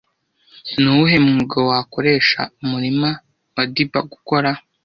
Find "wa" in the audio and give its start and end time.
3.55-3.63